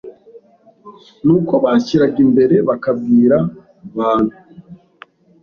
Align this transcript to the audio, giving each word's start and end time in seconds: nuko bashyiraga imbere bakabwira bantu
nuko 1.25 1.53
bashyiraga 1.63 2.17
imbere 2.25 2.55
bakabwira 2.69 3.37
bantu 3.97 4.35